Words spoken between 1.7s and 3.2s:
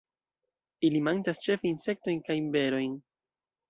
insektojn kaj berojn.